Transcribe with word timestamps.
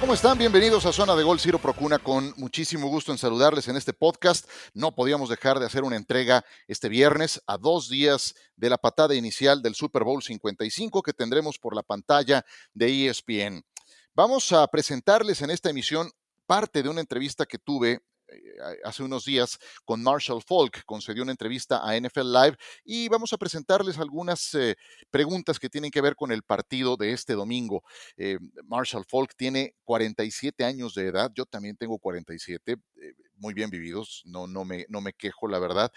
¿cómo 0.00 0.14
están? 0.14 0.38
Bienvenidos 0.38 0.86
a 0.86 0.92
Zona 0.92 1.14
de 1.14 1.22
Gol 1.22 1.38
Ciro 1.38 1.58
Procuna. 1.58 1.98
Con 1.98 2.32
muchísimo 2.38 2.88
gusto 2.88 3.12
en 3.12 3.18
saludarles 3.18 3.68
en 3.68 3.76
este 3.76 3.92
podcast. 3.92 4.48
No 4.72 4.94
podíamos 4.94 5.28
dejar 5.28 5.58
de 5.58 5.66
hacer 5.66 5.84
una 5.84 5.96
entrega 5.96 6.42
este 6.68 6.88
viernes 6.88 7.42
a 7.46 7.58
dos 7.58 7.90
días 7.90 8.34
de 8.56 8.70
la 8.70 8.78
patada 8.78 9.14
inicial 9.14 9.60
del 9.60 9.74
Super 9.74 10.04
Bowl 10.04 10.22
55 10.22 11.02
que 11.02 11.12
tendremos 11.12 11.58
por 11.58 11.76
la 11.76 11.82
pantalla 11.82 12.46
de 12.72 13.08
ESPN. 13.08 13.62
Vamos 14.14 14.52
a 14.52 14.66
presentarles 14.68 15.42
en 15.42 15.50
esta 15.50 15.68
emisión 15.68 16.10
parte 16.46 16.82
de 16.82 16.88
una 16.88 17.00
entrevista 17.00 17.44
que 17.44 17.58
tuve 17.58 18.00
hace 18.84 19.02
unos 19.02 19.24
días 19.24 19.58
con 19.84 20.02
Marshall 20.02 20.42
Falk, 20.42 20.84
concedió 20.84 21.22
una 21.22 21.32
entrevista 21.32 21.80
a 21.82 21.98
NFL 21.98 22.32
Live 22.32 22.56
y 22.84 23.08
vamos 23.08 23.32
a 23.32 23.38
presentarles 23.38 23.98
algunas 23.98 24.54
eh, 24.54 24.76
preguntas 25.10 25.58
que 25.58 25.68
tienen 25.68 25.90
que 25.90 26.00
ver 26.00 26.16
con 26.16 26.32
el 26.32 26.42
partido 26.42 26.96
de 26.96 27.12
este 27.12 27.34
domingo. 27.34 27.82
Eh, 28.16 28.38
Marshall 28.64 29.04
Falk 29.04 29.34
tiene 29.36 29.74
47 29.84 30.64
años 30.64 30.94
de 30.94 31.06
edad, 31.06 31.30
yo 31.34 31.46
también 31.46 31.76
tengo 31.76 31.98
47, 31.98 32.76
muy 33.36 33.54
bien 33.54 33.70
vividos, 33.70 34.22
no, 34.26 34.46
no, 34.46 34.64
me, 34.64 34.86
no 34.88 35.00
me 35.00 35.12
quejo, 35.12 35.48
la 35.48 35.58
verdad, 35.58 35.90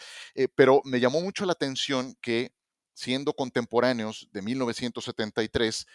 pero 0.56 0.82
me 0.86 1.00
llamó 1.00 1.22
mucho 1.22 1.46
la 1.46 1.52
atención 1.54 2.16
que 2.22 2.54
siendo 2.94 3.34
contemporáneos 3.34 4.30
de 4.32 4.42
1973, 4.42 5.86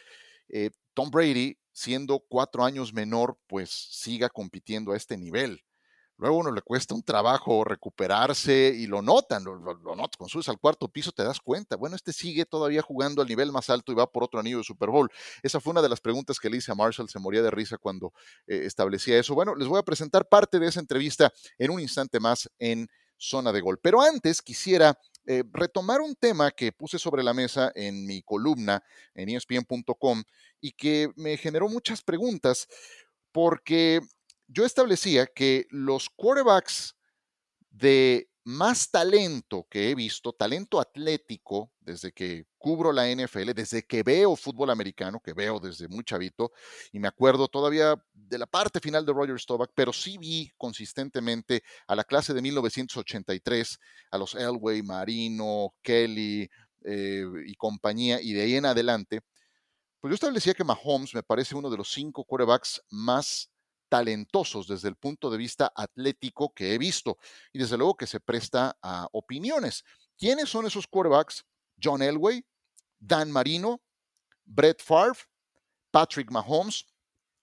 Tom 0.94 1.10
Brady, 1.10 1.56
siendo 1.72 2.18
cuatro 2.28 2.64
años 2.64 2.92
menor, 2.92 3.38
pues 3.46 3.70
siga 3.70 4.28
compitiendo 4.28 4.92
a 4.92 4.96
este 4.96 5.16
nivel. 5.16 5.62
Luego 6.18 6.36
uno 6.36 6.50
le 6.50 6.62
cuesta 6.62 6.94
un 6.94 7.02
trabajo 7.02 7.64
recuperarse 7.64 8.74
y 8.76 8.86
lo 8.86 9.02
notan, 9.02 9.44
lo, 9.44 9.56
notas, 9.58 10.16
cuando 10.16 10.28
subes 10.28 10.48
al 10.48 10.58
cuarto 10.58 10.88
piso 10.88 11.12
te 11.12 11.22
das 11.22 11.40
cuenta, 11.40 11.76
bueno, 11.76 11.94
este 11.94 12.12
sigue 12.12 12.44
todavía 12.44 12.82
jugando 12.82 13.22
al 13.22 13.28
nivel 13.28 13.52
más 13.52 13.70
alto 13.70 13.92
y 13.92 13.94
va 13.94 14.10
por 14.10 14.24
otro 14.24 14.40
anillo 14.40 14.58
de 14.58 14.64
Super 14.64 14.90
Bowl. 14.90 15.08
Esa 15.42 15.60
fue 15.60 15.70
una 15.70 15.82
de 15.82 15.88
las 15.88 16.00
preguntas 16.00 16.40
que 16.40 16.50
le 16.50 16.56
hice 16.56 16.72
a 16.72 16.74
Marshall, 16.74 17.08
se 17.08 17.20
moría 17.20 17.40
de 17.40 17.52
risa 17.52 17.78
cuando 17.78 18.12
eh, 18.48 18.62
establecía 18.64 19.18
eso. 19.18 19.34
Bueno, 19.34 19.54
les 19.54 19.68
voy 19.68 19.78
a 19.78 19.84
presentar 19.84 20.28
parte 20.28 20.58
de 20.58 20.66
esa 20.66 20.80
entrevista 20.80 21.32
en 21.56 21.70
un 21.70 21.80
instante 21.80 22.18
más 22.18 22.50
en 22.58 22.88
Zona 23.16 23.52
de 23.52 23.60
Gol. 23.60 23.78
Pero 23.80 24.00
antes 24.00 24.42
quisiera 24.42 24.98
eh, 25.26 25.44
retomar 25.52 26.00
un 26.00 26.14
tema 26.14 26.50
que 26.50 26.72
puse 26.72 26.98
sobre 26.98 27.22
la 27.22 27.34
mesa 27.34 27.70
en 27.74 28.06
mi 28.06 28.22
columna 28.22 28.82
en 29.14 29.28
espn.com 29.28 30.22
y 30.60 30.72
que 30.72 31.10
me 31.16 31.36
generó 31.36 31.68
muchas 31.68 32.02
preguntas 32.02 32.66
porque 33.30 34.00
yo 34.48 34.64
establecía 34.64 35.26
que 35.26 35.66
los 35.70 36.08
quarterbacks 36.10 36.96
de 37.70 38.28
más 38.44 38.90
talento 38.90 39.66
que 39.68 39.90
he 39.90 39.94
visto, 39.94 40.32
talento 40.32 40.80
atlético, 40.80 41.70
desde 41.80 42.12
que 42.12 42.46
cubro 42.56 42.92
la 42.92 43.06
NFL, 43.06 43.52
desde 43.52 43.82
que 43.82 44.02
veo 44.02 44.36
fútbol 44.36 44.70
americano, 44.70 45.20
que 45.22 45.34
veo 45.34 45.60
desde 45.60 45.86
muy 45.86 46.02
chavito, 46.02 46.52
y 46.90 46.98
me 46.98 47.08
acuerdo 47.08 47.48
todavía 47.48 47.94
de 48.14 48.38
la 48.38 48.46
parte 48.46 48.80
final 48.80 49.04
de 49.04 49.12
Roger 49.12 49.38
Staubach, 49.38 49.70
pero 49.74 49.92
sí 49.92 50.16
vi 50.16 50.50
consistentemente 50.56 51.62
a 51.86 51.94
la 51.94 52.04
clase 52.04 52.32
de 52.32 52.40
1983, 52.40 53.78
a 54.12 54.16
los 54.16 54.34
Elway, 54.34 54.82
Marino, 54.82 55.74
Kelly 55.82 56.48
eh, 56.84 57.26
y 57.44 57.54
compañía, 57.54 58.18
y 58.22 58.32
de 58.32 58.42
ahí 58.42 58.54
en 58.54 58.64
adelante, 58.64 59.20
pues 60.00 60.12
yo 60.12 60.14
establecía 60.14 60.54
que 60.54 60.64
Mahomes 60.64 61.14
me 61.14 61.22
parece 61.22 61.54
uno 61.54 61.68
de 61.68 61.76
los 61.76 61.92
cinco 61.92 62.24
quarterbacks 62.24 62.80
más 62.88 63.50
talentosos 63.88 64.68
desde 64.68 64.88
el 64.88 64.96
punto 64.96 65.30
de 65.30 65.38
vista 65.38 65.72
atlético 65.74 66.52
que 66.54 66.74
he 66.74 66.78
visto 66.78 67.18
y 67.52 67.58
desde 67.58 67.76
luego 67.76 67.96
que 67.96 68.06
se 68.06 68.20
presta 68.20 68.76
a 68.82 69.08
opiniones. 69.12 69.84
¿Quiénes 70.16 70.48
son 70.48 70.66
esos 70.66 70.86
quarterbacks? 70.86 71.44
John 71.82 72.02
Elway, 72.02 72.44
Dan 72.98 73.30
Marino, 73.30 73.80
Brett 74.44 74.82
Favre, 74.82 75.20
Patrick 75.90 76.30
Mahomes 76.30 76.86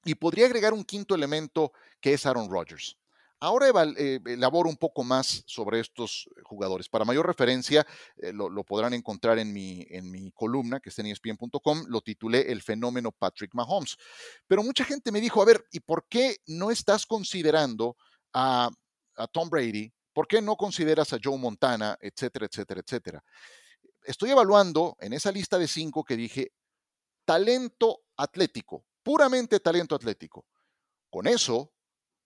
y 0.03 0.16
podría 0.16 0.45
agregar 0.45 0.73
un 0.73 0.84
quinto 0.84 1.16
elemento 1.16 1.72
que 2.00 2.13
es 2.13 2.25
Aaron 2.25 2.50
Rodgers. 2.50 2.97
Ahora 3.40 3.68
eh, 3.97 4.19
elaboro 4.25 4.69
un 4.69 4.78
poco 4.78 5.03
más 5.03 5.44
sobre 5.46 5.79
estos 5.79 6.29
jugadores. 6.44 6.88
Para 6.88 7.06
mayor 7.06 7.28
referencia, 7.28 7.85
eh, 8.18 8.31
lo, 8.31 8.63
podrán 8.63 8.94
encontrar 8.94 9.40
en 9.40 9.51
mi, 9.51 9.85
en 9.90 10.09
mi 10.09 10.31
columna 10.31 10.79
que 10.79 10.90
está 10.90 11.01
en 11.01 11.07
ESPN.com. 11.07 11.85
Lo 11.88 12.01
titulé 12.01 12.51
El 12.51 12.62
fenómeno 12.62 13.12
Patrick 13.12 13.53
Mahomes. 13.53 13.97
Pero 14.47 14.63
mucha 14.63 14.85
gente 14.85 15.12
me 15.12 15.19
dijo, 15.19 15.41
a 15.41 15.46
ver, 15.46 15.66
¿y 15.72 15.81
por 15.81 16.07
qué 16.07 16.38
no 16.47 16.72
estás 16.72 17.06
considerando 17.06 17.97
a, 18.34 18.69
a 19.18 19.28
Tom 19.28 19.50
Brady? 19.50 19.91
¿Por 20.13 20.28
qué 20.28 20.41
no 20.41 20.56
consideras 20.56 21.12
a 21.12 21.19
Joe 21.22 21.38
Montana, 21.38 21.97
etcétera, 22.00 22.46
etcétera, 22.46 22.81
etcétera? 22.81 23.23
Estoy 24.06 24.29
evaluando 24.29 24.96
en 25.02 25.12
esa 25.12 25.31
lista 25.31 25.59
de 25.59 25.67
cinco 25.67 26.06
que 26.06 26.16
dije 26.16 26.53
talento 27.25 28.03
atlético, 28.16 28.85
puramente 29.03 29.59
talento 29.59 29.94
atlético. 29.94 30.46
Con 31.09 31.28
eso 31.28 31.74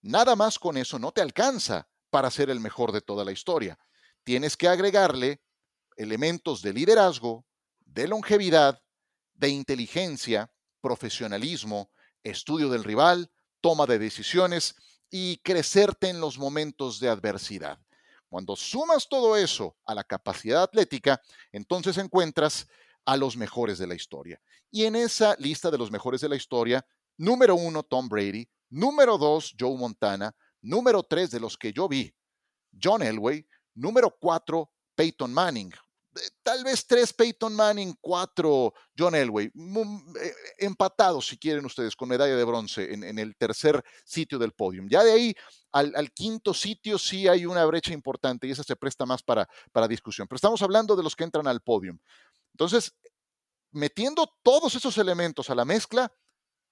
Nada 0.02 0.36
más 0.36 0.60
con 0.60 0.78
eso 0.78 0.98
no 1.00 1.12
te 1.12 1.22
alcanza 1.22 1.88
para 2.10 2.32
ser 2.32 2.50
el 2.50 2.60
mejor 2.60 2.92
de 2.92 3.02
toda 3.02 3.26
la 3.26 3.32
historia. 3.32 3.78
Tienes 4.24 4.56
que 4.56 4.68
agregarle 4.68 5.42
elementos 5.96 6.62
de 6.62 6.74
liderazgo, 6.74 7.46
de 7.86 8.08
longevidad, 8.08 8.82
de 9.34 9.50
inteligencia, 9.50 10.52
profesionalismo, 10.82 11.92
estudio 12.24 12.70
del 12.70 12.84
rival, 12.84 13.32
toma 13.62 13.86
de 13.86 14.00
decisiones 14.00 14.76
y 15.10 15.38
crecerte 15.38 16.10
en 16.10 16.22
los 16.22 16.38
momentos 16.38 17.00
de 17.00 17.10
adversidad. 17.10 17.80
Cuando 18.30 18.56
sumas 18.56 19.08
todo 19.10 19.36
eso 19.36 19.76
a 19.86 19.96
la 19.96 20.04
capacidad 20.04 20.64
atlética, 20.64 21.20
entonces 21.52 21.98
encuentras 21.98 22.68
a 23.06 23.18
los 23.18 23.36
mejores 23.36 23.80
de 23.80 23.88
la 23.88 23.96
historia. 23.96 24.40
Y 24.70 24.86
en 24.86 24.96
esa 24.96 25.36
lista 25.40 25.72
de 25.72 25.80
los 25.80 25.90
mejores 25.90 26.22
de 26.22 26.30
la 26.30 26.36
historia, 26.36 26.86
número 27.18 27.56
uno, 27.56 27.82
Tom 27.82 28.08
Brady, 28.08 28.48
Número 28.70 29.18
dos, 29.18 29.56
Joe 29.60 29.78
Montana. 29.78 30.34
Número 30.62 31.04
tres, 31.04 31.32
de 31.32 31.40
los 31.40 31.58
que 31.58 31.72
yo 31.72 31.88
vi, 31.88 32.14
John 32.82 33.02
Elway. 33.02 33.46
Número 33.76 34.16
cuatro, 34.20 34.72
Peyton 34.96 35.34
Manning. 35.34 35.72
Eh, 36.16 36.30
tal 36.44 36.64
vez 36.64 36.86
tres 36.86 37.14
Peyton 37.14 37.56
Manning, 37.56 37.96
cuatro 38.02 38.74
John 38.98 39.16
Elway. 39.16 39.48
Eh, 39.48 40.34
empatados, 40.58 41.28
si 41.28 41.38
quieren 41.38 41.66
ustedes, 41.66 41.96
con 41.96 42.10
medalla 42.10 42.36
de 42.36 42.44
bronce 42.44 42.94
en, 42.94 43.20
el 43.20 43.36
tercer 43.36 43.84
sitio 44.04 44.38
del 44.38 44.52
podium. 44.52 44.88
Ya 44.90 45.04
de 45.04 45.12
ahí 45.12 45.36
al, 45.72 46.12
quinto 46.12 46.54
sitio 46.54 46.98
sí 46.98 47.28
hay 47.28 47.46
una 47.46 47.66
brecha 47.66 47.94
importante 47.94 48.48
y 48.48 48.52
esa 48.52 48.64
se 48.64 48.76
presta 48.76 49.06
más 49.06 49.24
para, 49.24 49.48
para 49.72 49.88
discusión. 49.88 50.28
Pero 50.28 50.38
estamos 50.38 50.62
hablando 50.62 50.96
de 50.96 51.04
los 51.04 51.16
que 51.16 51.24
entran 51.24 51.48
al 51.48 51.62
podium. 51.62 51.98
Entonces, 52.54 52.94
metiendo 53.72 54.28
todos 54.42 54.76
esos 54.76 54.98
elementos 54.98 55.50
a 55.50 55.56
la 55.56 55.66
mezcla, 55.66 56.12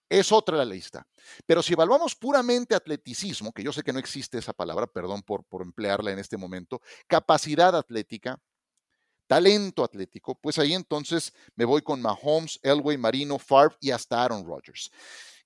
es 0.10 0.32
otra 0.32 0.58
la 0.58 0.66
lista. 0.66 1.06
Pero 1.46 1.62
si 1.62 1.74
evaluamos 1.74 2.16
puramente 2.16 2.76
atleticismo, 2.76 3.52
que 3.52 3.64
yo 3.64 3.74
sé 3.74 3.84
que 3.84 3.94
no 3.94 4.00
existe 4.00 4.38
esa 4.38 4.54
palabra, 4.54 4.88
perdón 4.88 5.22
por, 5.22 5.44
por 5.46 5.62
emplearla 5.62 6.12
en 6.12 6.20
este 6.20 6.38
momento, 6.38 6.82
capacidad 7.08 7.76
atlética, 7.76 8.40
talento 9.28 9.84
atlético, 9.84 10.36
pues 10.40 10.58
ahí 10.58 10.74
entonces 10.74 11.34
me 11.56 11.66
voy 11.66 11.82
con 11.82 12.02
Mahomes, 12.02 12.60
Elway, 12.64 12.98
Marino, 12.98 13.38
Favre 13.38 13.76
y 13.82 13.92
hasta 13.92 14.24
Aaron 14.24 14.46
Rodgers. 14.46 14.90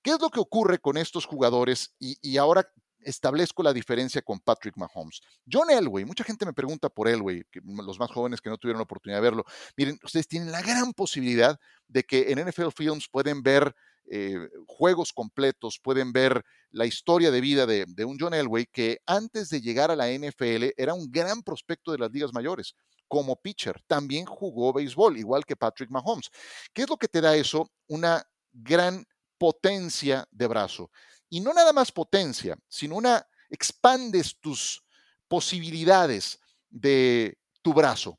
¿Qué 0.02 0.12
es 0.12 0.20
lo 0.20 0.30
que 0.30 0.40
ocurre 0.40 0.80
con 0.80 0.98
estos 0.98 1.26
jugadores? 1.26 1.94
Y, 2.00 2.18
y, 2.22 2.38
ahora 2.38 2.68
establezco 3.04 3.64
la 3.64 3.74
diferencia 3.74 4.22
con 4.22 4.40
Patrick 4.40 4.78
Mahomes. 4.78 5.22
John 5.52 5.70
Elway, 5.70 6.06
mucha 6.06 6.24
gente 6.24 6.46
me 6.46 6.54
pregunta 6.54 6.90
por 6.90 7.08
Elway, 7.08 7.44
los 7.64 8.00
más 8.00 8.12
jóvenes 8.12 8.42
que 8.42 8.50
no 8.50 8.58
tuvieron 8.58 8.80
la 8.80 8.84
oportunidad 8.84 9.20
de 9.20 9.24
verlo. 9.24 9.46
Miren, 9.76 10.00
ustedes 10.04 10.28
tienen 10.28 10.52
la 10.52 10.62
gran 10.62 10.94
posibilidad 10.94 11.60
de 11.88 12.04
que 12.04 12.32
en 12.32 12.48
NFL 12.48 12.70
Films 12.76 13.08
pueden 13.10 13.42
ver 13.44 13.76
eh, 14.10 14.50
juegos 14.68 15.14
completos, 15.14 15.80
pueden 15.82 16.12
ver 16.12 16.44
la 16.72 16.86
historia 16.86 17.32
de 17.32 17.42
vida 17.42 17.66
de, 17.66 17.86
un 18.06 18.18
John 18.20 18.34
Elway 18.34 18.66
que 18.72 19.00
antes 19.06 19.50
de 19.50 19.62
llegar 19.62 19.92
a 19.92 19.96
la 19.96 20.10
NFL 20.10 20.72
era 20.78 20.94
un 20.94 21.12
gran 21.12 21.42
prospecto 21.44 21.92
de 21.92 21.98
las 21.98 22.12
ligas 22.12 22.34
mayores 22.34 22.76
como 23.08 23.36
pitcher. 23.36 23.82
También 23.88 24.26
jugó 24.26 24.74
béisbol, 24.74 25.18
igual 25.18 25.46
que 25.46 25.56
Patrick 25.56 25.90
Mahomes. 25.90 26.30
¿Qué 26.74 26.84
es 26.84 26.90
lo 26.90 26.98
que 26.98 27.08
te 27.08 27.22
da 27.22 27.36
eso? 27.36 27.70
Una 27.88 28.24
gran 28.52 29.06
potencia 29.38 30.26
de 30.32 30.48
brazo. 30.48 30.92
Y 31.30 31.40
no 31.40 31.54
nada 31.54 31.74
más 31.74 31.92
potencia, 31.92 32.58
sino 32.68 32.96
una 32.96 33.26
expandes 33.50 34.38
tus 34.40 34.82
posibilidades 35.28 36.40
de 36.70 37.38
tu 37.62 37.74
brazo. 37.74 38.18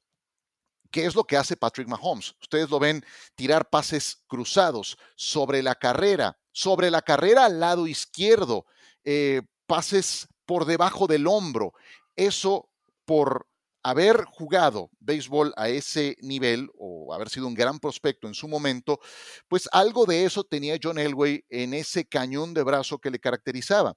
¿Qué 0.93 1.07
es 1.07 1.15
lo 1.15 1.25
que 1.25 1.39
hace 1.39 1.57
Patrick 1.57 1.89
Mahomes? 1.89 2.37
Ustedes 2.41 2.69
lo 2.69 2.79
ven 2.79 3.03
tirar 3.35 3.69
pases 3.71 4.23
cruzados 4.27 4.99
sobre 5.17 5.63
la 5.63 5.75
carrera, 5.75 6.39
sobre 6.53 6.91
la 6.91 7.01
carrera 7.01 7.47
al 7.47 7.59
lado 7.59 7.87
izquierdo, 7.87 8.67
eh, 9.03 9.41
pases 9.67 10.29
por 10.45 10.67
debajo 10.67 11.07
del 11.07 11.27
hombro. 11.27 11.73
Eso 12.15 12.69
por 13.07 13.49
haber 13.83 14.27
jugado 14.27 14.91
béisbol 15.01 15.55
a 15.57 15.71
ese 15.71 16.17
nivel 16.21 16.69
o 16.77 17.15
haber 17.15 17.31
sido 17.31 17.47
un 17.47 17.55
gran 17.55 17.81
prospecto 17.81 18.29
en 18.29 18.35
su 18.35 18.47
momento, 18.47 19.01
pues 19.49 19.69
algo 19.73 20.05
de 20.05 20.27
eso 20.27 20.45
tenía 20.45 20.79
John 20.81 20.99
Elway 20.99 21.45
en 21.49 21.73
ese 21.73 22.05
cañón 22.05 22.53
de 22.53 22.63
brazo 22.63 22.99
que 22.99 23.11
le 23.11 23.19
caracterizaba. 23.19 23.97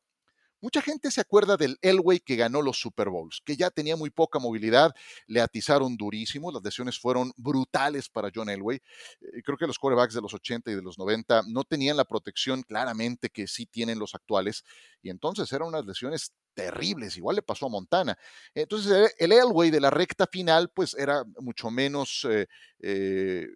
Mucha 0.61 0.81
gente 0.81 1.11
se 1.11 1.21
acuerda 1.21 1.57
del 1.57 1.77
Elway 1.81 2.19
que 2.19 2.35
ganó 2.35 2.61
los 2.61 2.79
Super 2.79 3.09
Bowls, 3.09 3.41
que 3.45 3.55
ya 3.55 3.69
tenía 3.69 3.95
muy 3.95 4.09
poca 4.09 4.39
movilidad, 4.39 4.93
le 5.27 5.41
atizaron 5.41 5.97
durísimo, 5.97 6.51
las 6.51 6.63
lesiones 6.63 6.99
fueron 6.99 7.31
brutales 7.37 8.09
para 8.09 8.31
John 8.33 8.49
Elway. 8.49 8.77
Eh, 8.77 9.41
creo 9.43 9.57
que 9.57 9.67
los 9.67 9.77
quarterbacks 9.77 10.13
de 10.13 10.21
los 10.21 10.33
80 10.33 10.71
y 10.71 10.75
de 10.75 10.81
los 10.81 10.97
90 10.97 11.43
no 11.47 11.63
tenían 11.63 11.97
la 11.97 12.05
protección 12.05 12.63
claramente 12.63 13.29
que 13.29 13.47
sí 13.47 13.65
tienen 13.65 13.99
los 13.99 14.15
actuales, 14.15 14.63
y 15.01 15.09
entonces 15.09 15.51
eran 15.51 15.67
unas 15.67 15.85
lesiones 15.85 16.33
terribles, 16.53 17.17
igual 17.17 17.35
le 17.35 17.41
pasó 17.41 17.67
a 17.67 17.69
Montana. 17.69 18.17
Entonces 18.53 19.13
el 19.19 19.31
Elway 19.33 19.69
de 19.69 19.81
la 19.81 19.89
recta 19.89 20.25
final 20.25 20.69
pues 20.73 20.95
era 20.95 21.23
mucho 21.39 21.69
menos... 21.69 22.25
Eh, 22.29 22.47
eh, 22.79 23.47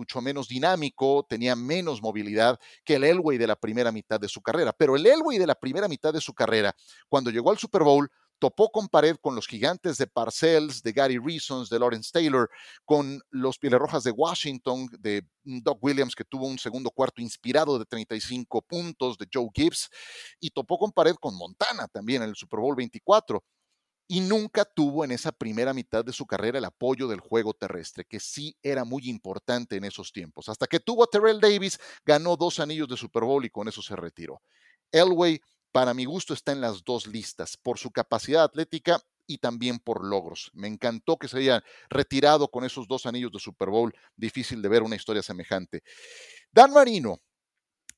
mucho 0.00 0.22
menos 0.22 0.48
dinámico, 0.48 1.26
tenía 1.28 1.54
menos 1.54 2.00
movilidad 2.00 2.58
que 2.84 2.94
el 2.94 3.04
Elway 3.04 3.36
de 3.36 3.46
la 3.46 3.54
primera 3.54 3.92
mitad 3.92 4.18
de 4.18 4.28
su 4.28 4.40
carrera. 4.40 4.72
Pero 4.72 4.96
el 4.96 5.06
Elway 5.06 5.36
de 5.36 5.46
la 5.46 5.54
primera 5.54 5.88
mitad 5.88 6.10
de 6.10 6.22
su 6.22 6.32
carrera, 6.32 6.74
cuando 7.10 7.30
llegó 7.30 7.50
al 7.50 7.58
Super 7.58 7.82
Bowl, 7.82 8.10
topó 8.38 8.70
con 8.70 8.88
pared 8.88 9.16
con 9.20 9.34
los 9.34 9.46
gigantes 9.46 9.98
de 9.98 10.06
Parcells, 10.06 10.82
de 10.82 10.92
Gary 10.92 11.18
Reasons, 11.18 11.68
de 11.68 11.78
Lawrence 11.78 12.10
Taylor, 12.10 12.48
con 12.86 13.20
los 13.28 13.58
Rojas 13.60 14.04
de 14.04 14.10
Washington, 14.10 14.88
de 14.98 15.22
Doug 15.44 15.78
Williams, 15.82 16.14
que 16.14 16.24
tuvo 16.24 16.46
un 16.46 16.58
segundo 16.58 16.90
cuarto 16.90 17.20
inspirado 17.20 17.78
de 17.78 17.84
35 17.84 18.62
puntos, 18.62 19.18
de 19.18 19.28
Joe 19.30 19.48
Gibbs, 19.54 19.90
y 20.40 20.48
topó 20.48 20.78
con 20.78 20.92
pared 20.92 21.14
con 21.20 21.36
Montana 21.36 21.86
también 21.88 22.22
en 22.22 22.30
el 22.30 22.36
Super 22.36 22.60
Bowl 22.60 22.74
24 22.74 23.44
y 24.12 24.18
nunca 24.22 24.64
tuvo 24.64 25.04
en 25.04 25.12
esa 25.12 25.30
primera 25.30 25.72
mitad 25.72 26.04
de 26.04 26.12
su 26.12 26.26
carrera 26.26 26.58
el 26.58 26.64
apoyo 26.64 27.06
del 27.06 27.20
juego 27.20 27.54
terrestre, 27.54 28.04
que 28.04 28.18
sí 28.18 28.56
era 28.60 28.84
muy 28.84 29.08
importante 29.08 29.76
en 29.76 29.84
esos 29.84 30.12
tiempos. 30.12 30.48
Hasta 30.48 30.66
que 30.66 30.80
tuvo 30.80 31.04
a 31.04 31.06
Terrell 31.06 31.38
Davis, 31.38 31.78
ganó 32.04 32.36
dos 32.36 32.58
anillos 32.58 32.88
de 32.88 32.96
Super 32.96 33.22
Bowl 33.22 33.44
y 33.44 33.50
con 33.50 33.68
eso 33.68 33.82
se 33.82 33.94
retiró. 33.94 34.42
Elway, 34.90 35.40
para 35.70 35.94
mi 35.94 36.06
gusto, 36.06 36.34
está 36.34 36.50
en 36.50 36.60
las 36.60 36.82
dos 36.82 37.06
listas, 37.06 37.56
por 37.56 37.78
su 37.78 37.92
capacidad 37.92 38.42
atlética 38.42 39.00
y 39.28 39.38
también 39.38 39.78
por 39.78 40.04
logros. 40.04 40.50
Me 40.54 40.66
encantó 40.66 41.16
que 41.16 41.28
se 41.28 41.38
haya 41.38 41.62
retirado 41.88 42.48
con 42.48 42.64
esos 42.64 42.88
dos 42.88 43.06
anillos 43.06 43.30
de 43.30 43.38
Super 43.38 43.68
Bowl. 43.68 43.94
Difícil 44.16 44.60
de 44.60 44.68
ver 44.70 44.82
una 44.82 44.96
historia 44.96 45.22
semejante. 45.22 45.84
Dan 46.50 46.72
Marino, 46.72 47.20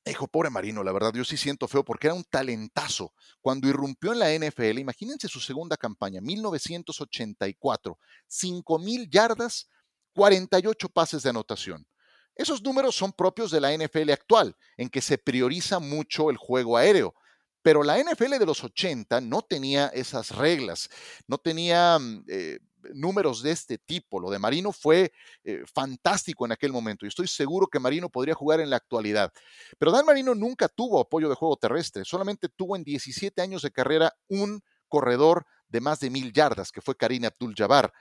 Hijo, 0.05 0.27
pobre 0.27 0.49
Marino, 0.49 0.83
la 0.83 0.91
verdad, 0.91 1.13
yo 1.13 1.23
sí 1.23 1.37
siento 1.37 1.67
feo 1.67 1.85
porque 1.85 2.07
era 2.07 2.13
un 2.13 2.25
talentazo. 2.25 3.13
Cuando 3.41 3.69
irrumpió 3.69 4.11
en 4.11 4.19
la 4.19 4.33
NFL, 4.33 4.79
imagínense 4.79 5.29
su 5.29 5.39
segunda 5.39 5.77
campaña, 5.77 6.19
1984, 6.19 7.97
5 8.27 8.79
mil 8.79 9.09
yardas, 9.09 9.69
48 10.13 10.89
pases 10.89 11.23
de 11.23 11.29
anotación. 11.29 11.87
Esos 12.35 12.61
números 12.61 12.95
son 12.95 13.13
propios 13.13 13.51
de 13.51 13.61
la 13.61 13.71
NFL 13.77 14.09
actual, 14.11 14.57
en 14.75 14.89
que 14.89 15.01
se 15.01 15.17
prioriza 15.17 15.79
mucho 15.79 16.29
el 16.29 16.37
juego 16.37 16.75
aéreo. 16.75 17.13
Pero 17.61 17.81
la 17.81 17.97
NFL 17.97 18.39
de 18.39 18.45
los 18.45 18.61
80 18.63 19.21
no 19.21 19.41
tenía 19.41 19.87
esas 19.87 20.35
reglas, 20.35 20.89
no 21.27 21.37
tenía 21.37 21.97
mm, 21.97 22.25
eh, 22.27 22.59
números 22.93 23.43
de 23.43 23.51
este 23.51 23.77
tipo. 23.77 24.19
Lo 24.19 24.29
de 24.29 24.39
Marino 24.39 24.71
fue 24.71 25.11
eh, 25.43 25.63
fantástico 25.73 26.45
en 26.45 26.51
aquel 26.51 26.71
momento 26.71 27.05
y 27.05 27.09
estoy 27.09 27.27
seguro 27.27 27.67
que 27.67 27.79
Marino 27.79 28.09
podría 28.09 28.33
jugar 28.33 28.59
en 28.59 28.69
la 28.69 28.77
actualidad. 28.77 29.31
Pero 29.77 29.91
Dan 29.91 30.05
Marino 30.05 30.35
nunca 30.35 30.67
tuvo 30.67 30.99
apoyo 30.99 31.29
de 31.29 31.35
juego 31.35 31.57
terrestre, 31.57 32.03
solamente 32.05 32.49
tuvo 32.49 32.75
en 32.75 32.83
17 32.83 33.41
años 33.41 33.61
de 33.61 33.71
carrera 33.71 34.13
un 34.27 34.61
corredor 34.87 35.45
de 35.67 35.81
más 35.81 35.99
de 35.99 36.09
mil 36.09 36.31
yardas, 36.31 36.71
que 36.71 36.81
fue 36.81 36.95
Karina 36.95 37.29
Abdul-Jabbar 37.29 37.91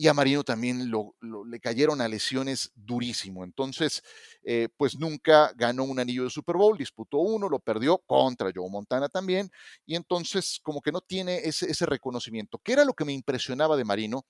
y 0.00 0.08
a 0.08 0.14
Marino 0.14 0.42
también 0.42 0.90
le 0.90 1.60
cayeron 1.60 2.00
a 2.00 2.08
lesiones 2.08 2.72
durísimo. 2.74 3.44
Entonces, 3.44 4.02
eh, 4.42 4.70
pues 4.78 4.98
nunca 4.98 5.52
ganó 5.54 5.84
un 5.84 6.00
anillo 6.00 6.24
de 6.24 6.30
Super 6.30 6.56
Bowl, 6.56 6.78
disputó 6.78 7.18
uno, 7.18 7.50
lo 7.50 7.58
perdió 7.58 7.98
contra 8.06 8.50
Joe 8.54 8.70
Montana 8.70 9.10
también, 9.10 9.50
y 9.84 9.96
entonces 9.96 10.58
como 10.62 10.80
que 10.80 10.90
no 10.90 11.02
tiene 11.02 11.40
ese, 11.40 11.70
ese 11.70 11.84
reconocimiento. 11.84 12.58
¿Qué 12.64 12.72
era 12.72 12.86
lo 12.86 12.94
que 12.94 13.04
me 13.04 13.12
impresionaba 13.12 13.76
de 13.76 13.84
Marino? 13.84 14.24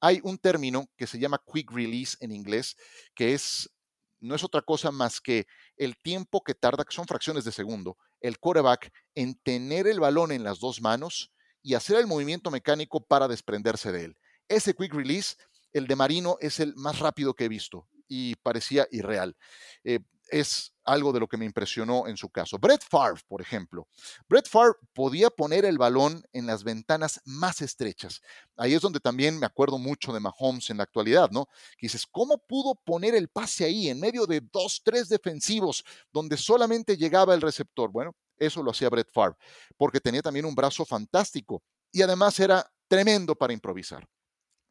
Hay 0.00 0.18
un 0.24 0.36
término 0.36 0.88
que 0.96 1.06
se 1.06 1.20
llama 1.20 1.40
quick 1.46 1.70
release 1.70 2.16
en 2.18 2.32
inglés, 2.32 2.74
que 3.14 3.34
es 3.34 3.70
no 4.18 4.34
es 4.34 4.42
otra 4.42 4.62
cosa 4.62 4.90
más 4.90 5.20
que 5.20 5.46
el 5.76 5.96
tiempo 5.96 6.42
que 6.42 6.54
tarda, 6.54 6.84
que 6.84 6.96
son 6.96 7.06
fracciones 7.06 7.44
de 7.44 7.52
segundo, 7.52 7.98
el 8.20 8.40
quarterback 8.40 8.90
en 9.14 9.36
tener 9.44 9.86
el 9.86 10.00
balón 10.00 10.32
en 10.32 10.42
las 10.42 10.58
dos 10.58 10.80
manos 10.80 11.30
y 11.62 11.74
hacer 11.74 11.98
el 12.00 12.08
movimiento 12.08 12.50
mecánico 12.50 13.06
para 13.06 13.28
desprenderse 13.28 13.92
de 13.92 14.06
él. 14.06 14.16
Ese 14.48 14.74
quick 14.74 14.94
release, 14.94 15.36
el 15.72 15.86
de 15.86 15.96
Marino, 15.96 16.36
es 16.40 16.60
el 16.60 16.74
más 16.76 16.98
rápido 16.98 17.34
que 17.34 17.44
he 17.44 17.48
visto 17.48 17.88
y 18.08 18.36
parecía 18.36 18.86
irreal. 18.90 19.36
Eh, 19.82 20.00
es 20.30 20.72
algo 20.84 21.12
de 21.12 21.20
lo 21.20 21.28
que 21.28 21.36
me 21.36 21.44
impresionó 21.44 22.06
en 22.06 22.16
su 22.16 22.28
caso. 22.28 22.58
Brett 22.58 22.82
Favre, 22.88 23.20
por 23.28 23.40
ejemplo. 23.40 23.86
Brett 24.28 24.48
Favre 24.48 24.74
podía 24.92 25.30
poner 25.30 25.64
el 25.64 25.78
balón 25.78 26.24
en 26.32 26.46
las 26.46 26.64
ventanas 26.64 27.20
más 27.24 27.62
estrechas. 27.62 28.20
Ahí 28.56 28.74
es 28.74 28.80
donde 28.80 29.00
también 29.00 29.38
me 29.38 29.46
acuerdo 29.46 29.78
mucho 29.78 30.12
de 30.12 30.20
Mahomes 30.20 30.70
en 30.70 30.78
la 30.78 30.84
actualidad, 30.84 31.30
¿no? 31.30 31.48
Dices, 31.80 32.06
¿cómo 32.06 32.38
pudo 32.38 32.74
poner 32.74 33.14
el 33.14 33.28
pase 33.28 33.64
ahí 33.64 33.88
en 33.88 34.00
medio 34.00 34.26
de 34.26 34.40
dos, 34.52 34.82
tres 34.84 35.08
defensivos 35.08 35.84
donde 36.12 36.36
solamente 36.36 36.96
llegaba 36.96 37.34
el 37.34 37.40
receptor? 37.40 37.90
Bueno, 37.90 38.14
eso 38.36 38.62
lo 38.62 38.72
hacía 38.72 38.90
Brett 38.90 39.12
Favre, 39.12 39.36
porque 39.76 40.00
tenía 40.00 40.22
también 40.22 40.44
un 40.44 40.54
brazo 40.54 40.84
fantástico 40.84 41.62
y 41.92 42.02
además 42.02 42.38
era 42.40 42.68
tremendo 42.88 43.34
para 43.34 43.52
improvisar 43.52 44.06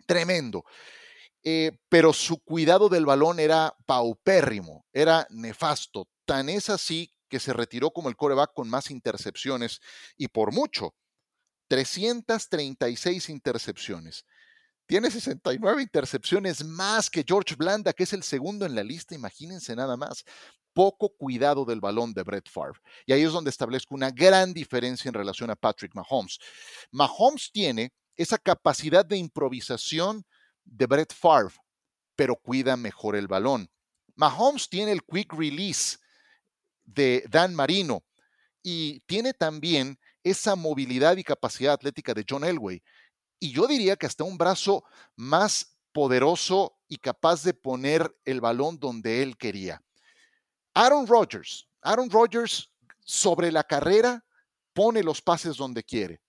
tremendo. 0.05 0.63
Eh, 1.43 1.77
pero 1.89 2.13
su 2.13 2.37
cuidado 2.39 2.87
del 2.87 3.05
balón 3.05 3.39
era 3.39 3.75
paupérrimo, 3.85 4.85
era 4.93 5.27
nefasto. 5.29 6.07
Tan 6.25 6.47
es 6.47 6.69
así 6.69 7.13
que 7.27 7.39
se 7.39 7.51
retiró 7.51 7.91
como 7.91 8.09
el 8.09 8.15
coreback 8.15 8.53
con 8.53 8.69
más 8.69 8.91
intercepciones 8.91 9.81
y 10.17 10.29
por 10.29 10.53
mucho, 10.53 10.95
336 11.67 13.29
intercepciones. 13.29 14.25
Tiene 14.85 15.09
69 15.09 15.81
intercepciones 15.81 16.63
más 16.63 17.09
que 17.09 17.25
George 17.27 17.55
Blanda, 17.55 17.93
que 17.93 18.03
es 18.03 18.13
el 18.13 18.23
segundo 18.23 18.65
en 18.65 18.75
la 18.75 18.83
lista, 18.83 19.15
imagínense 19.15 19.75
nada 19.75 19.97
más. 19.97 20.23
Poco 20.73 21.09
cuidado 21.15 21.65
del 21.65 21.79
balón 21.79 22.13
de 22.13 22.23
Brett 22.23 22.49
Favre. 22.49 22.79
Y 23.05 23.13
ahí 23.13 23.23
es 23.23 23.31
donde 23.31 23.49
establezco 23.49 23.95
una 23.95 24.11
gran 24.11 24.53
diferencia 24.53 25.09
en 25.09 25.13
relación 25.13 25.49
a 25.49 25.55
Patrick 25.55 25.95
Mahomes. 25.95 26.37
Mahomes 26.91 27.51
tiene 27.51 27.93
esa 28.17 28.37
capacidad 28.37 29.05
de 29.05 29.17
improvisación 29.17 30.25
de 30.63 30.85
Brett 30.85 31.13
Favre, 31.13 31.55
pero 32.15 32.35
cuida 32.35 32.77
mejor 32.77 33.15
el 33.15 33.27
balón. 33.27 33.69
Mahomes 34.15 34.69
tiene 34.69 34.91
el 34.91 35.03
quick 35.03 35.33
release 35.33 35.97
de 36.83 37.25
Dan 37.29 37.55
Marino 37.55 38.03
y 38.61 38.99
tiene 39.01 39.33
también 39.33 39.99
esa 40.23 40.55
movilidad 40.55 41.17
y 41.17 41.23
capacidad 41.23 41.73
atlética 41.73 42.13
de 42.13 42.25
John 42.27 42.43
Elway. 42.43 42.81
Y 43.39 43.51
yo 43.51 43.67
diría 43.67 43.95
que 43.95 44.05
hasta 44.05 44.23
un 44.23 44.37
brazo 44.37 44.83
más 45.15 45.77
poderoso 45.91 46.77
y 46.87 46.97
capaz 46.97 47.43
de 47.43 47.53
poner 47.53 48.15
el 48.25 48.39
balón 48.39 48.79
donde 48.79 49.21
él 49.21 49.37
quería. 49.37 49.81
Aaron 50.73 51.07
Rodgers. 51.07 51.67
Aaron 51.81 52.09
Rodgers 52.09 52.71
sobre 52.99 53.51
la 53.51 53.63
carrera 53.63 54.23
pone 54.73 55.03
los 55.03 55.21
pases 55.21 55.57
donde 55.57 55.83
quiere. 55.83 56.21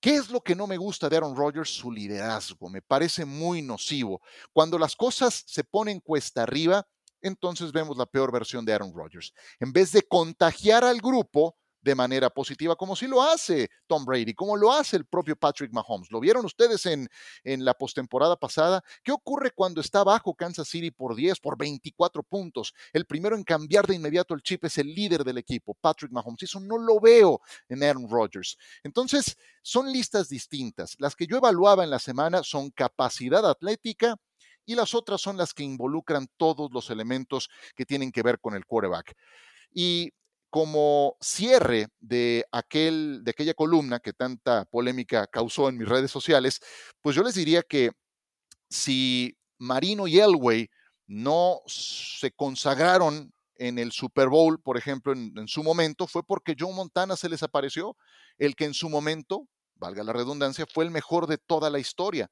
¿Qué 0.00 0.14
es 0.14 0.30
lo 0.30 0.40
que 0.40 0.54
no 0.54 0.66
me 0.66 0.76
gusta 0.76 1.08
de 1.08 1.16
Aaron 1.16 1.34
Rodgers? 1.34 1.70
Su 1.70 1.90
liderazgo. 1.90 2.70
Me 2.70 2.82
parece 2.82 3.24
muy 3.24 3.62
nocivo. 3.62 4.20
Cuando 4.52 4.78
las 4.78 4.94
cosas 4.94 5.42
se 5.46 5.64
ponen 5.64 6.00
cuesta 6.00 6.44
arriba, 6.44 6.86
entonces 7.20 7.72
vemos 7.72 7.96
la 7.96 8.06
peor 8.06 8.30
versión 8.30 8.64
de 8.64 8.72
Aaron 8.72 8.94
Rodgers. 8.94 9.32
En 9.58 9.72
vez 9.72 9.90
de 9.90 10.02
contagiar 10.02 10.84
al 10.84 11.00
grupo, 11.00 11.56
de 11.88 11.94
manera 11.94 12.28
positiva, 12.28 12.76
como 12.76 12.94
si 12.94 13.06
lo 13.06 13.22
hace 13.22 13.70
Tom 13.86 14.04
Brady, 14.04 14.34
como 14.34 14.58
lo 14.58 14.70
hace 14.70 14.98
el 14.98 15.06
propio 15.06 15.36
Patrick 15.36 15.72
Mahomes. 15.72 16.10
¿Lo 16.10 16.20
vieron 16.20 16.44
ustedes 16.44 16.84
en, 16.84 17.08
en 17.44 17.64
la 17.64 17.72
postemporada 17.72 18.36
pasada? 18.36 18.84
¿Qué 19.02 19.10
ocurre 19.10 19.52
cuando 19.52 19.80
está 19.80 20.04
bajo 20.04 20.34
Kansas 20.34 20.68
City 20.68 20.90
por 20.90 21.16
10, 21.16 21.40
por 21.40 21.56
24 21.56 22.22
puntos? 22.22 22.74
El 22.92 23.06
primero 23.06 23.36
en 23.36 23.42
cambiar 23.42 23.86
de 23.86 23.94
inmediato 23.94 24.34
el 24.34 24.42
chip 24.42 24.66
es 24.66 24.76
el 24.76 24.94
líder 24.94 25.24
del 25.24 25.38
equipo, 25.38 25.74
Patrick 25.80 26.12
Mahomes. 26.12 26.42
Eso 26.42 26.60
no 26.60 26.76
lo 26.76 27.00
veo 27.00 27.40
en 27.70 27.82
Aaron 27.82 28.06
Rodgers. 28.06 28.58
Entonces, 28.82 29.38
son 29.62 29.90
listas 29.90 30.28
distintas. 30.28 30.94
Las 30.98 31.16
que 31.16 31.26
yo 31.26 31.38
evaluaba 31.38 31.84
en 31.84 31.90
la 31.90 31.98
semana 31.98 32.42
son 32.42 32.70
capacidad 32.70 33.48
atlética, 33.48 34.16
y 34.66 34.74
las 34.74 34.94
otras 34.94 35.22
son 35.22 35.38
las 35.38 35.54
que 35.54 35.62
involucran 35.62 36.28
todos 36.36 36.70
los 36.70 36.90
elementos 36.90 37.48
que 37.74 37.86
tienen 37.86 38.12
que 38.12 38.22
ver 38.22 38.38
con 38.38 38.54
el 38.54 38.66
quarterback. 38.66 39.14
Y 39.72 40.12
como 40.50 41.16
cierre 41.20 41.88
de, 42.00 42.44
aquel, 42.52 43.22
de 43.24 43.30
aquella 43.30 43.54
columna 43.54 44.00
que 44.00 44.12
tanta 44.12 44.64
polémica 44.66 45.26
causó 45.26 45.68
en 45.68 45.78
mis 45.78 45.88
redes 45.88 46.10
sociales, 46.10 46.60
pues 47.00 47.14
yo 47.16 47.22
les 47.22 47.34
diría 47.34 47.62
que 47.62 47.90
si 48.68 49.36
Marino 49.58 50.06
y 50.06 50.18
Elway 50.18 50.68
no 51.06 51.60
se 51.66 52.30
consagraron 52.32 53.32
en 53.56 53.78
el 53.78 53.92
Super 53.92 54.28
Bowl, 54.28 54.60
por 54.60 54.76
ejemplo, 54.76 55.12
en, 55.12 55.32
en, 55.36 55.48
su 55.48 55.62
momento, 55.62 56.06
fue 56.06 56.22
porque 56.22 56.54
Joe 56.58 56.72
Montana 56.72 57.16
se 57.16 57.28
les 57.28 57.42
apareció, 57.42 57.96
el 58.38 58.54
que 58.54 58.66
en 58.66 58.74
su 58.74 58.88
momento, 58.88 59.48
valga 59.74 60.04
la 60.04 60.12
redundancia, 60.12 60.66
fue 60.72 60.84
el 60.84 60.90
mejor 60.90 61.26
de 61.26 61.38
toda 61.38 61.70
la 61.70 61.78
historia. 61.78 62.30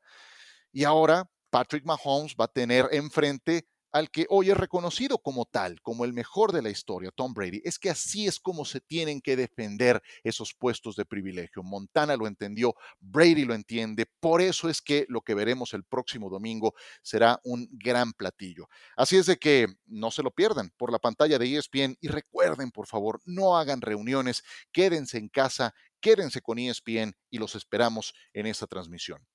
Y 0.73 0.85
ahora 0.85 1.28
Patrick 1.50 1.85
Mahomes 1.85 2.35
va 2.38 2.44
a 2.44 2.52
tener 2.52 2.88
enfrente 2.92 3.66
al 3.96 4.10
que 4.10 4.26
hoy 4.28 4.50
es 4.50 4.56
reconocido 4.58 5.16
como 5.16 5.46
tal, 5.46 5.80
como 5.80 6.04
el 6.04 6.12
mejor 6.12 6.52
de 6.52 6.60
la 6.60 6.68
historia, 6.68 7.10
Tom 7.10 7.32
Brady. 7.32 7.62
Es 7.64 7.78
que 7.78 7.88
así 7.88 8.26
es 8.26 8.38
como 8.38 8.66
se 8.66 8.82
tienen 8.82 9.22
que 9.22 9.36
defender 9.36 10.02
esos 10.22 10.52
puestos 10.52 10.96
de 10.96 11.06
privilegio. 11.06 11.62
Montana 11.62 12.14
lo 12.14 12.26
entendió, 12.26 12.74
Brady 13.00 13.46
lo 13.46 13.54
entiende, 13.54 14.04
por 14.20 14.42
eso 14.42 14.68
es 14.68 14.82
que 14.82 15.06
lo 15.08 15.22
que 15.22 15.32
veremos 15.32 15.72
el 15.72 15.82
próximo 15.82 16.28
domingo 16.28 16.74
será 17.00 17.40
un 17.42 17.70
gran 17.72 18.12
platillo. 18.12 18.68
Así 18.98 19.16
es 19.16 19.24
de 19.24 19.38
que 19.38 19.66
no 19.86 20.10
se 20.10 20.22
lo 20.22 20.30
pierdan 20.30 20.70
por 20.76 20.92
la 20.92 20.98
pantalla 20.98 21.38
de 21.38 21.56
ESPN 21.56 21.96
y 21.98 22.08
recuerden, 22.08 22.72
por 22.72 22.86
favor, 22.86 23.22
no 23.24 23.56
hagan 23.56 23.80
reuniones, 23.80 24.42
quédense 24.72 25.16
en 25.16 25.30
casa, 25.30 25.74
quédense 26.02 26.42
con 26.42 26.58
ESPN 26.58 27.16
y 27.30 27.38
los 27.38 27.54
esperamos 27.54 28.12
en 28.34 28.44
esta 28.44 28.66
transmisión. 28.66 29.26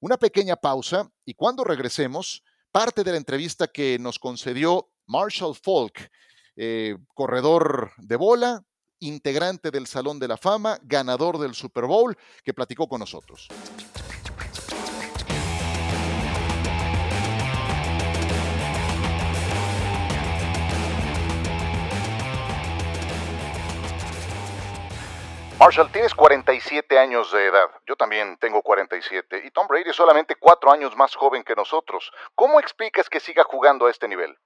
Una 0.00 0.18
pequeña 0.18 0.54
pausa 0.54 1.10
y 1.24 1.34
cuando 1.34 1.64
regresemos, 1.64 2.44
parte 2.72 3.04
de 3.04 3.12
la 3.12 3.16
entrevista 3.16 3.68
que 3.68 3.98
nos 3.98 4.18
concedió 4.18 4.90
Marshall 5.06 5.54
Falk, 5.54 6.10
eh, 6.56 6.96
corredor 7.14 7.92
de 7.98 8.16
bola, 8.16 8.64
integrante 9.00 9.70
del 9.70 9.86
Salón 9.86 10.18
de 10.18 10.28
la 10.28 10.36
Fama, 10.36 10.78
ganador 10.82 11.38
del 11.38 11.54
Super 11.54 11.84
Bowl, 11.84 12.16
que 12.44 12.54
platicó 12.54 12.88
con 12.88 13.00
nosotros. 13.00 13.48
Marshall, 25.58 25.90
tienes 25.90 26.14
47 26.14 26.98
años 26.98 27.32
de 27.32 27.46
edad. 27.46 27.66
Yo 27.84 27.96
también 27.96 28.36
tengo 28.40 28.62
47. 28.62 29.42
Y 29.44 29.50
Tom 29.50 29.66
Brady 29.66 29.90
es 29.90 29.96
solamente 29.96 30.36
cuatro 30.38 30.70
años 30.70 30.96
más 30.96 31.16
joven 31.16 31.42
que 31.42 31.56
nosotros. 31.56 32.12
¿Cómo 32.36 32.60
explicas 32.60 33.08
que 33.10 33.18
siga 33.18 33.42
jugando 33.42 33.86
a 33.86 33.90
este 33.90 34.06
nivel? 34.06 34.36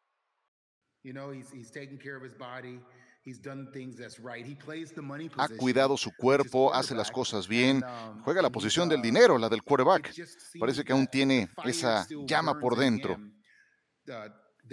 Ha 5.36 5.48
cuidado 5.58 5.96
su 5.98 6.16
cuerpo, 6.16 6.72
hace 6.72 6.94
las 6.94 7.10
cosas 7.10 7.46
bien, 7.46 7.84
um, 7.84 8.22
juega 8.22 8.40
la 8.40 8.50
posición 8.50 8.88
del 8.88 9.00
uh, 9.00 9.02
dinero, 9.02 9.36
la 9.36 9.50
del 9.50 9.62
quarterback. 9.62 10.14
Parece 10.58 10.82
que 10.82 10.92
aún 10.92 11.06
tiene 11.06 11.50
esa 11.64 12.06
llama 12.24 12.58
por 12.58 12.76
dentro 12.76 13.14
uh, 13.14 14.12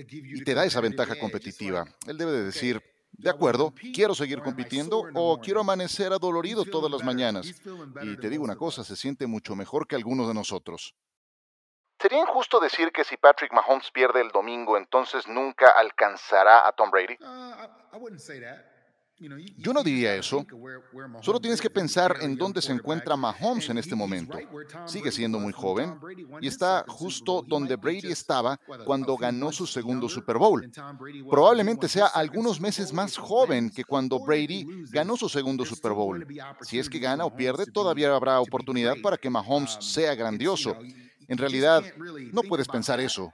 y 0.08 0.44
te 0.44 0.54
da 0.54 0.66
esa 0.66 0.80
ventaja 0.80 1.16
competitiva. 1.20 1.86
Él 2.08 2.18
debe 2.18 2.32
de 2.32 2.44
decir, 2.46 2.82
de 3.12 3.30
acuerdo, 3.30 3.74
quiero 3.94 4.16
seguir 4.16 4.42
compitiendo 4.42 5.04
o 5.14 5.40
quiero 5.42 5.62
amanecer 5.62 6.14
adolorido 6.14 6.66
todas 6.66 6.92
las 6.92 7.04
mañanas. 7.04 7.48
Y 8.02 8.18
te 8.18 8.30
digo 8.30 8.44
una 8.44 8.56
cosa, 8.56 8.84
se 8.84 8.96
siente 8.96 9.28
mucho 9.28 9.56
mejor 9.56 9.88
que 9.88 9.96
algunos 9.96 10.28
de 10.28 10.34
nosotros. 10.34 10.96
¿Sería 12.00 12.20
injusto 12.20 12.62
decir 12.62 12.94
que 12.94 13.04
si 13.04 13.18
Patrick 13.18 13.52
Mahomes 13.52 13.92
pierde 13.92 14.22
el 14.22 14.32
domingo, 14.32 14.78
entonces 14.78 15.28
nunca 15.28 15.68
alcanzará 15.72 16.66
a 16.66 16.72
Tom 16.72 16.90
Brady? 16.90 17.18
Yo 19.58 19.74
no 19.74 19.84
diría 19.84 20.16
eso. 20.16 20.46
Solo 21.22 21.40
tienes 21.40 21.62
que 21.62 21.70
pensar 21.70 22.18
en 22.22 22.36
dónde 22.36 22.62
se 22.62 22.72
encuentra 22.72 23.18
Mahomes 23.18 23.70
en 23.70 23.78
este 23.78 23.96
momento. 23.96 24.38
Sigue 24.86 25.12
siendo 25.12 25.40
muy 25.40 25.52
joven 25.52 25.96
y 26.42 26.48
está 26.48 26.86
justo 26.88 27.44
donde 27.46 27.76
Brady 27.76 28.12
estaba 28.12 28.58
cuando 28.86 29.18
ganó 29.18 29.52
su 29.52 29.68
segundo 29.68 30.08
Super 30.08 30.38
Bowl. 30.38 30.72
Probablemente 31.30 31.88
sea 31.88 32.08
algunos 32.08 32.62
meses 32.62 32.94
más 32.94 33.18
joven 33.18 33.70
que 33.70 33.84
cuando 33.84 34.20
Brady 34.20 34.66
ganó 34.92 35.18
su 35.18 35.28
segundo 35.28 35.66
Super 35.66 35.92
Bowl. 35.92 36.26
Si 36.62 36.80
es 36.80 36.90
que 36.90 37.00
gana 37.00 37.26
o 37.26 37.36
pierde, 37.36 37.66
todavía 37.66 38.16
habrá 38.16 38.40
oportunidad 38.40 38.96
para 39.02 39.18
que 39.18 39.30
Mahomes 39.30 39.78
sea 39.82 40.16
grandioso. 40.16 40.78
En 41.28 41.38
realidad, 41.38 41.84
no 42.32 42.42
puedes 42.42 42.68
pensar 42.68 43.00
eso. 43.00 43.32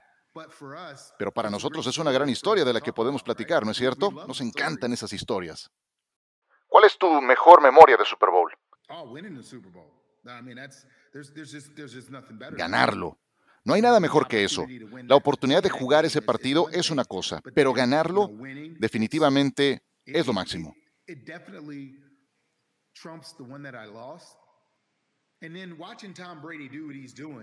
Pero 1.18 1.32
para 1.32 1.50
nosotros 1.50 1.86
es 1.86 1.98
una 1.98 2.12
gran 2.12 2.28
historia 2.28 2.64
de 2.64 2.72
la 2.72 2.80
que 2.80 2.92
podemos 2.92 3.22
platicar, 3.22 3.64
¿no 3.64 3.72
es 3.72 3.76
cierto? 3.76 4.10
Nos 4.10 4.40
encantan 4.40 4.92
esas 4.92 5.12
historias. 5.12 5.70
¿Cuál 6.66 6.84
es 6.84 6.98
tu 6.98 7.20
mejor 7.22 7.62
memoria 7.62 7.96
de 7.96 8.04
Super 8.04 8.30
Bowl? 8.30 8.52
Ganarlo. 12.56 13.18
No 13.64 13.74
hay 13.74 13.82
nada 13.82 13.98
mejor 13.98 14.28
que 14.28 14.44
eso. 14.44 14.64
La 15.04 15.16
oportunidad 15.16 15.62
de 15.62 15.70
jugar 15.70 16.04
ese 16.04 16.22
partido 16.22 16.68
es 16.70 16.90
una 16.90 17.04
cosa, 17.04 17.40
pero 17.54 17.72
ganarlo 17.72 18.30
definitivamente 18.78 19.82
es 20.04 20.26
lo 20.26 20.32
máximo. 20.32 20.74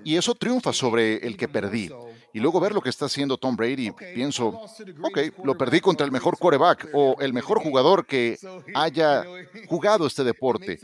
Y 0.04 0.18
eso 0.18 0.36
triunfa 0.36 0.74
sobre 0.74 1.18
el 1.18 1.38
que 1.38 1.48
perdí. 1.48 1.90
Y 2.34 2.40
luego 2.40 2.60
ver 2.60 2.74
lo 2.74 2.82
que 2.82 2.90
está 2.90 3.06
haciendo 3.06 3.38
Tom 3.38 3.56
Brady, 3.56 3.92
pienso, 3.92 4.48
ok, 4.48 5.20
lo 5.44 5.58
perdí 5.58 5.82
contra 5.82 6.06
el 6.06 6.12
mejor 6.12 6.38
quarterback 6.38 6.90
o 6.94 7.16
el 7.20 7.34
mejor 7.34 7.60
jugador 7.60 8.06
que 8.06 8.38
haya 8.76 9.24
jugado 9.68 10.08
este 10.08 10.24
deporte. 10.24 10.80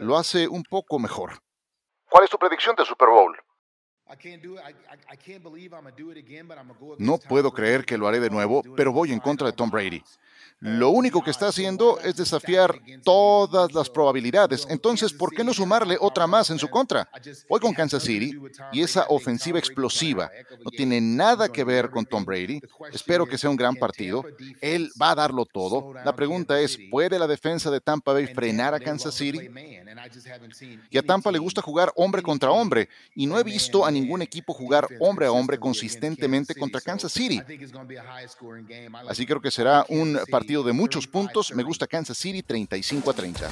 Lo 0.00 0.16
hace 0.16 0.48
un 0.48 0.62
poco 0.62 0.98
mejor. 0.98 1.38
¿Cuál 2.08 2.24
es 2.24 2.30
tu 2.30 2.38
predicción 2.38 2.74
de 2.76 2.84
Super 2.84 3.08
Bowl? 3.08 3.36
No 6.98 7.18
puedo 7.18 7.52
creer 7.52 7.84
que 7.84 7.98
lo 7.98 8.06
haré 8.06 8.20
de 8.20 8.30
nuevo, 8.30 8.62
pero 8.76 8.92
voy 8.92 9.12
en 9.12 9.18
contra 9.18 9.48
de 9.48 9.52
Tom 9.52 9.68
Brady. 9.68 10.02
Lo 10.66 10.90
único 10.90 11.22
que 11.22 11.30
está 11.30 11.46
haciendo 11.46 12.00
es 12.00 12.16
desafiar 12.16 12.80
todas 13.04 13.72
las 13.72 13.88
probabilidades. 13.88 14.66
Entonces, 14.68 15.12
¿por 15.12 15.32
qué 15.32 15.44
no 15.44 15.54
sumarle 15.54 15.96
otra 16.00 16.26
más 16.26 16.50
en 16.50 16.58
su 16.58 16.68
contra? 16.68 17.08
Voy 17.48 17.60
con 17.60 17.72
Kansas 17.72 18.02
City 18.02 18.36
y 18.72 18.82
esa 18.82 19.06
ofensiva 19.08 19.60
explosiva 19.60 20.28
no 20.64 20.72
tiene 20.72 21.00
nada 21.00 21.48
que 21.48 21.62
ver 21.62 21.88
con 21.90 22.04
Tom 22.04 22.24
Brady. 22.24 22.60
Espero 22.92 23.26
que 23.26 23.38
sea 23.38 23.48
un 23.48 23.54
gran 23.54 23.76
partido. 23.76 24.24
Él 24.60 24.90
va 25.00 25.12
a 25.12 25.14
darlo 25.14 25.46
todo. 25.46 25.94
La 26.04 26.16
pregunta 26.16 26.58
es, 26.58 26.76
¿puede 26.90 27.16
la 27.16 27.28
defensa 27.28 27.70
de 27.70 27.80
Tampa 27.80 28.12
Bay 28.12 28.26
frenar 28.26 28.74
a 28.74 28.80
Kansas 28.80 29.14
City? 29.14 29.48
Y 30.90 30.98
a 30.98 31.02
Tampa 31.02 31.30
le 31.30 31.38
gusta 31.38 31.62
jugar 31.62 31.92
hombre 31.94 32.22
contra 32.22 32.50
hombre 32.50 32.88
y 33.14 33.26
no 33.26 33.38
he 33.38 33.44
visto 33.44 33.86
a 33.86 33.90
ningún 33.92 34.20
equipo 34.20 34.52
jugar 34.52 34.88
hombre 34.98 35.26
a 35.26 35.32
hombre 35.32 35.60
consistentemente 35.60 36.56
contra 36.56 36.80
Kansas 36.80 37.12
City. 37.12 37.40
Así 39.08 39.24
creo 39.24 39.40
que 39.40 39.52
será 39.52 39.86
un 39.88 40.18
partido 40.28 40.55
de 40.62 40.72
muchos 40.72 41.06
puntos. 41.06 41.52
Me 41.54 41.62
gusta 41.62 41.86
Kansas 41.86 42.16
City 42.16 42.42
35 42.42 43.10
a 43.10 43.14
30. 43.14 43.50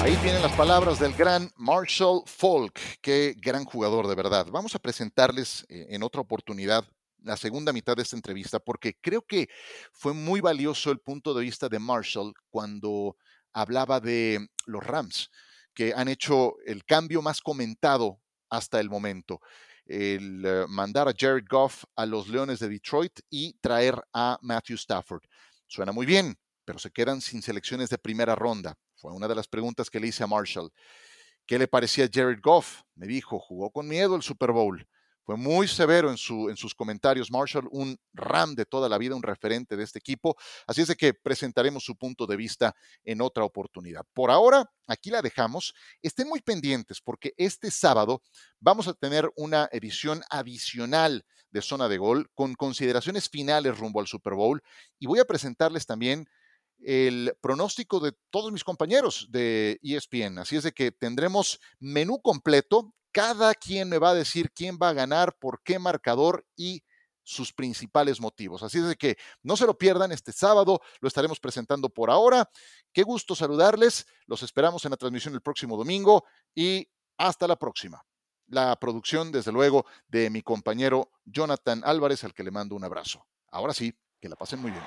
Ahí 0.00 0.16
tienen 0.16 0.42
las 0.42 0.52
palabras 0.52 0.98
del 0.98 1.14
gran 1.14 1.50
Marshall 1.56 2.22
Falk, 2.26 2.78
qué 3.00 3.34
gran 3.38 3.64
jugador 3.64 4.06
de 4.06 4.14
verdad. 4.14 4.46
Vamos 4.50 4.74
a 4.74 4.78
presentarles 4.78 5.64
eh, 5.70 5.86
en 5.90 6.02
otra 6.02 6.20
oportunidad 6.20 6.84
la 7.22 7.38
segunda 7.38 7.72
mitad 7.72 7.96
de 7.96 8.02
esta 8.02 8.16
entrevista 8.16 8.58
porque 8.58 8.98
creo 9.00 9.22
que 9.22 9.48
fue 9.92 10.12
muy 10.12 10.42
valioso 10.42 10.90
el 10.90 10.98
punto 10.98 11.32
de 11.32 11.42
vista 11.42 11.70
de 11.70 11.78
Marshall 11.78 12.34
cuando 12.50 13.16
hablaba 13.54 13.98
de 14.00 14.46
los 14.66 14.84
Rams, 14.84 15.30
que 15.72 15.94
han 15.94 16.08
hecho 16.08 16.56
el 16.66 16.84
cambio 16.84 17.22
más 17.22 17.40
comentado 17.40 18.20
hasta 18.50 18.80
el 18.80 18.90
momento 18.90 19.40
el 19.86 20.44
eh, 20.44 20.64
mandar 20.68 21.08
a 21.08 21.14
Jared 21.16 21.44
Goff 21.48 21.84
a 21.96 22.06
los 22.06 22.28
Leones 22.28 22.58
de 22.58 22.68
Detroit 22.68 23.20
y 23.30 23.54
traer 23.60 24.02
a 24.12 24.38
Matthew 24.42 24.76
Stafford. 24.76 25.22
Suena 25.66 25.92
muy 25.92 26.06
bien, 26.06 26.36
pero 26.64 26.78
se 26.78 26.90
quedan 26.90 27.20
sin 27.20 27.42
selecciones 27.42 27.90
de 27.90 27.98
primera 27.98 28.34
ronda. 28.34 28.74
Fue 28.96 29.12
una 29.12 29.28
de 29.28 29.34
las 29.34 29.48
preguntas 29.48 29.90
que 29.90 30.00
le 30.00 30.08
hice 30.08 30.24
a 30.24 30.26
Marshall. 30.26 30.70
¿Qué 31.46 31.58
le 31.58 31.68
parecía 31.68 32.08
Jared 32.10 32.40
Goff? 32.42 32.82
Me 32.94 33.06
dijo, 33.06 33.38
jugó 33.38 33.70
con 33.70 33.86
miedo 33.86 34.16
el 34.16 34.22
Super 34.22 34.52
Bowl. 34.52 34.86
Fue 35.24 35.36
muy 35.36 35.66
severo 35.66 36.10
en, 36.10 36.18
su, 36.18 36.50
en 36.50 36.56
sus 36.56 36.74
comentarios. 36.74 37.30
Marshall, 37.30 37.66
un 37.70 37.98
RAM 38.12 38.54
de 38.54 38.66
toda 38.66 38.88
la 38.88 38.98
vida, 38.98 39.14
un 39.14 39.22
referente 39.22 39.76
de 39.76 39.82
este 39.82 39.98
equipo. 39.98 40.36
Así 40.66 40.82
es 40.82 40.88
de 40.88 40.96
que 40.96 41.14
presentaremos 41.14 41.82
su 41.82 41.96
punto 41.96 42.26
de 42.26 42.36
vista 42.36 42.74
en 43.04 43.22
otra 43.22 43.44
oportunidad. 43.44 44.04
Por 44.12 44.30
ahora, 44.30 44.70
aquí 44.86 45.10
la 45.10 45.22
dejamos. 45.22 45.74
Estén 46.02 46.28
muy 46.28 46.40
pendientes 46.40 47.00
porque 47.00 47.32
este 47.38 47.70
sábado 47.70 48.22
vamos 48.60 48.86
a 48.86 48.92
tener 48.94 49.30
una 49.36 49.68
edición 49.72 50.22
adicional 50.28 51.24
de 51.50 51.62
Zona 51.62 51.88
de 51.88 51.96
Gol 51.96 52.30
con 52.34 52.54
consideraciones 52.54 53.30
finales 53.30 53.78
rumbo 53.78 54.00
al 54.00 54.06
Super 54.06 54.34
Bowl 54.34 54.62
y 54.98 55.06
voy 55.06 55.20
a 55.20 55.24
presentarles 55.24 55.86
también 55.86 56.26
el 56.80 57.34
pronóstico 57.40 58.00
de 58.00 58.12
todos 58.30 58.52
mis 58.52 58.64
compañeros 58.64 59.28
de 59.30 59.78
ESPN. 59.82 60.38
Así 60.38 60.56
es 60.56 60.64
de 60.64 60.72
que 60.72 60.90
tendremos 60.90 61.60
menú 61.78 62.20
completo 62.20 62.92
cada 63.14 63.54
quien 63.54 63.88
me 63.88 63.98
va 63.98 64.10
a 64.10 64.14
decir 64.14 64.50
quién 64.50 64.76
va 64.76 64.88
a 64.88 64.92
ganar, 64.92 65.36
por 65.38 65.62
qué 65.62 65.78
marcador 65.78 66.44
y 66.56 66.82
sus 67.22 67.52
principales 67.52 68.20
motivos. 68.20 68.64
Así 68.64 68.78
es 68.80 68.96
que 68.96 69.16
no 69.42 69.56
se 69.56 69.66
lo 69.66 69.78
pierdan 69.78 70.10
este 70.10 70.32
sábado, 70.32 70.80
lo 71.00 71.06
estaremos 71.06 71.38
presentando 71.38 71.88
por 71.88 72.10
ahora. 72.10 72.50
Qué 72.92 73.04
gusto 73.04 73.36
saludarles, 73.36 74.04
los 74.26 74.42
esperamos 74.42 74.84
en 74.84 74.90
la 74.90 74.96
transmisión 74.96 75.32
el 75.32 75.42
próximo 75.42 75.76
domingo 75.76 76.24
y 76.54 76.88
hasta 77.16 77.46
la 77.46 77.56
próxima. 77.56 78.04
La 78.48 78.76
producción, 78.76 79.30
desde 79.30 79.52
luego, 79.52 79.86
de 80.08 80.28
mi 80.28 80.42
compañero 80.42 81.12
Jonathan 81.24 81.82
Álvarez, 81.84 82.24
al 82.24 82.34
que 82.34 82.42
le 82.42 82.50
mando 82.50 82.74
un 82.74 82.84
abrazo. 82.84 83.24
Ahora 83.52 83.72
sí, 83.72 83.96
que 84.20 84.28
la 84.28 84.36
pasen 84.36 84.60
muy 84.60 84.72
bien. 84.72 84.84